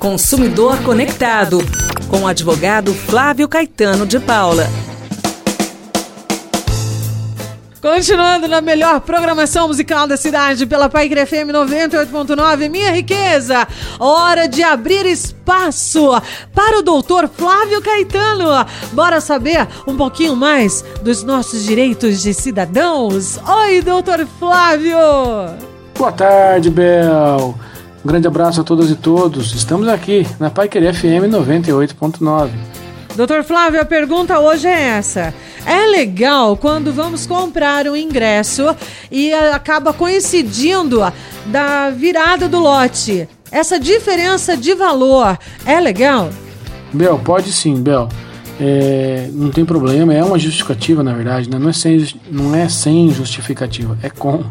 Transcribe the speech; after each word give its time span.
Consumidor 0.00 0.82
Conectado, 0.82 1.58
com 2.08 2.22
o 2.22 2.26
advogado 2.26 2.94
Flávio 2.94 3.46
Caetano 3.46 4.06
de 4.06 4.18
Paula. 4.18 4.66
Continuando 7.82 8.48
na 8.48 8.62
melhor 8.62 9.02
programação 9.02 9.68
musical 9.68 10.06
da 10.06 10.16
cidade 10.16 10.64
pela 10.64 10.88
Paique 10.88 11.14
FM 11.26 11.52
98.9, 11.52 12.70
minha 12.70 12.90
riqueza, 12.90 13.68
hora 13.98 14.48
de 14.48 14.62
abrir 14.62 15.04
espaço 15.04 16.10
para 16.54 16.78
o 16.78 16.82
doutor 16.82 17.28
Flávio 17.28 17.82
Caetano. 17.82 18.48
Bora 18.92 19.20
saber 19.20 19.68
um 19.86 19.98
pouquinho 19.98 20.34
mais 20.34 20.82
dos 21.02 21.22
nossos 21.22 21.62
direitos 21.62 22.22
de 22.22 22.32
cidadãos? 22.32 23.38
Oi, 23.46 23.82
doutor 23.82 24.26
Flávio! 24.38 24.96
Boa 25.94 26.12
tarde, 26.12 26.70
Bel. 26.70 27.54
Um 28.02 28.08
grande 28.08 28.26
abraço 28.26 28.60
a 28.62 28.64
todas 28.64 28.90
e 28.90 28.94
todos. 28.94 29.54
Estamos 29.54 29.86
aqui 29.86 30.26
na 30.38 30.48
Pai 30.48 30.68
Querer 30.68 30.94
FM 30.94 31.28
98.9. 31.30 32.50
Doutor 33.14 33.44
Flávio, 33.44 33.80
a 33.80 33.84
pergunta 33.84 34.38
hoje 34.38 34.66
é 34.66 34.80
essa. 34.98 35.34
É 35.66 35.86
legal 35.86 36.56
quando 36.56 36.92
vamos 36.92 37.26
comprar 37.26 37.86
um 37.86 37.94
ingresso 37.94 38.74
e 39.10 39.34
acaba 39.34 39.92
coincidindo 39.92 41.00
da 41.46 41.90
virada 41.90 42.48
do 42.48 42.58
lote. 42.58 43.28
Essa 43.52 43.78
diferença 43.78 44.56
de 44.56 44.74
valor 44.74 45.38
é 45.66 45.78
legal? 45.78 46.30
Bel, 46.92 47.18
pode 47.18 47.52
sim, 47.52 47.82
Bel. 47.82 48.08
É, 48.60 49.30
não 49.32 49.50
tem 49.50 49.64
problema, 49.64 50.12
é 50.12 50.22
uma 50.22 50.38
justificativa, 50.38 51.02
na 51.02 51.14
verdade, 51.14 51.48
né? 51.48 51.58
não, 51.58 51.70
é 51.70 51.72
sem, 51.72 52.06
não 52.30 52.54
é 52.54 52.68
sem 52.68 53.10
justificativa, 53.10 53.96
é 54.02 54.10
com 54.10 54.44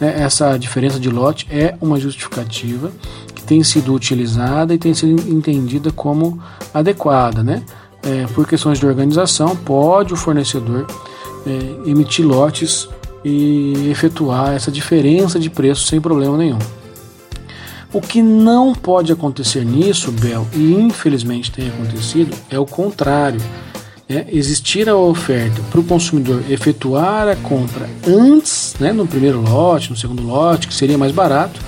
né, 0.00 0.14
essa 0.18 0.56
diferença 0.56 0.98
de 0.98 1.08
lote 1.08 1.46
é 1.48 1.76
uma 1.80 2.00
justificativa 2.00 2.90
que 3.32 3.42
tem 3.44 3.62
sido 3.62 3.94
utilizada 3.94 4.74
e 4.74 4.78
tem 4.78 4.92
sido 4.92 5.30
entendida 5.30 5.92
como 5.92 6.42
adequada, 6.72 7.44
né? 7.44 7.62
É, 8.02 8.26
por 8.34 8.46
questões 8.46 8.78
de 8.78 8.86
organização, 8.86 9.56
pode 9.56 10.12
o 10.12 10.16
fornecedor 10.16 10.86
é, 11.46 11.88
emitir 11.88 12.26
lotes 12.26 12.88
e 13.24 13.88
efetuar 13.88 14.52
essa 14.52 14.70
diferença 14.70 15.38
de 15.38 15.48
preço 15.48 15.86
sem 15.86 16.00
problema 16.00 16.36
nenhum. 16.36 16.58
O 17.94 18.00
que 18.00 18.20
não 18.20 18.74
pode 18.74 19.12
acontecer 19.12 19.64
nisso, 19.64 20.10
Bel, 20.10 20.48
e 20.52 20.72
infelizmente 20.74 21.52
tem 21.52 21.68
acontecido, 21.68 22.36
é 22.50 22.58
o 22.58 22.66
contrário 22.66 23.40
é, 24.08 24.26
existir 24.32 24.88
a 24.88 24.96
oferta 24.96 25.62
para 25.70 25.78
o 25.78 25.84
consumidor 25.84 26.42
efetuar 26.50 27.28
a 27.28 27.36
compra 27.36 27.88
antes, 28.04 28.74
né, 28.80 28.92
no 28.92 29.06
primeiro 29.06 29.40
lote, 29.40 29.90
no 29.90 29.96
segundo 29.96 30.24
lote, 30.24 30.66
que 30.66 30.74
seria 30.74 30.98
mais 30.98 31.12
barato, 31.12 31.60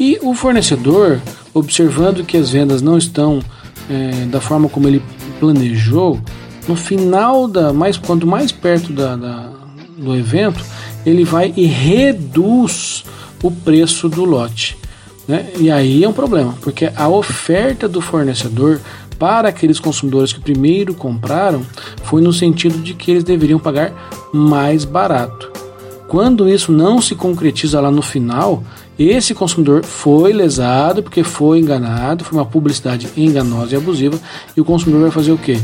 e 0.00 0.18
o 0.20 0.34
fornecedor, 0.34 1.20
observando 1.54 2.24
que 2.24 2.36
as 2.36 2.50
vendas 2.50 2.82
não 2.82 2.98
estão 2.98 3.40
é, 3.88 4.26
da 4.26 4.40
forma 4.40 4.68
como 4.68 4.88
ele 4.88 5.00
planejou, 5.38 6.20
no 6.66 6.74
final 6.74 7.46
da 7.46 7.72
mais 7.72 7.96
quanto 7.96 8.26
mais 8.26 8.50
perto 8.50 8.92
da, 8.92 9.14
da, 9.14 9.52
do 9.96 10.16
evento, 10.16 10.60
ele 11.06 11.22
vai 11.22 11.54
e 11.56 11.66
reduz 11.66 13.04
o 13.40 13.50
preço 13.52 14.08
do 14.08 14.24
lote. 14.24 14.76
Né? 15.26 15.50
E 15.58 15.70
aí 15.70 16.04
é 16.04 16.08
um 16.08 16.12
problema, 16.12 16.54
porque 16.60 16.90
a 16.94 17.08
oferta 17.08 17.88
do 17.88 18.00
fornecedor 18.00 18.80
para 19.18 19.48
aqueles 19.48 19.80
consumidores 19.80 20.32
que 20.32 20.40
primeiro 20.40 20.94
compraram 20.94 21.62
foi 22.04 22.22
no 22.22 22.32
sentido 22.32 22.78
de 22.78 22.94
que 22.94 23.10
eles 23.10 23.24
deveriam 23.24 23.58
pagar 23.58 23.92
mais 24.32 24.84
barato. 24.84 25.50
Quando 26.06 26.48
isso 26.48 26.70
não 26.70 27.00
se 27.00 27.16
concretiza 27.16 27.80
lá 27.80 27.90
no 27.90 28.02
final, 28.02 28.62
esse 28.96 29.34
consumidor 29.34 29.84
foi 29.84 30.32
lesado 30.32 31.02
porque 31.02 31.24
foi 31.24 31.58
enganado, 31.58 32.24
foi 32.24 32.38
uma 32.38 32.46
publicidade 32.46 33.08
enganosa 33.16 33.74
e 33.74 33.76
abusiva, 33.76 34.18
e 34.56 34.60
o 34.60 34.64
consumidor 34.64 35.02
vai 35.02 35.10
fazer 35.10 35.32
o 35.32 35.38
quê? 35.38 35.60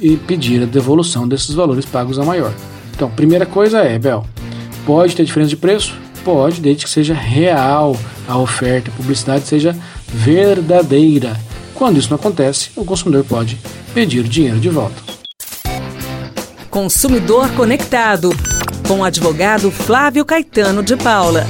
E 0.00 0.16
pedir 0.16 0.62
a 0.62 0.66
devolução 0.66 1.26
desses 1.26 1.54
valores 1.54 1.86
pagos 1.86 2.18
a 2.18 2.24
maior. 2.24 2.52
Então, 2.94 3.10
primeira 3.10 3.46
coisa 3.46 3.78
é, 3.78 3.98
Bel, 3.98 4.26
pode 4.84 5.16
ter 5.16 5.24
diferença 5.24 5.50
de 5.50 5.56
preço? 5.56 5.94
Pode, 6.24 6.60
desde 6.60 6.84
que 6.84 6.90
seja 6.90 7.14
real 7.14 7.96
a 8.26 8.36
oferta, 8.38 8.90
a 8.90 8.94
publicidade 8.94 9.46
seja 9.46 9.76
verdadeira. 10.06 11.38
Quando 11.74 11.98
isso 11.98 12.10
não 12.10 12.16
acontece, 12.16 12.70
o 12.76 12.84
consumidor 12.84 13.24
pode 13.24 13.58
pedir 13.94 14.20
o 14.20 14.28
dinheiro 14.28 14.58
de 14.58 14.68
volta. 14.68 15.00
Consumidor 16.70 17.50
Conectado, 17.52 18.30
com 18.86 19.00
o 19.00 19.04
advogado 19.04 19.70
Flávio 19.70 20.24
Caetano 20.24 20.82
de 20.82 20.96
Paula. 20.96 21.46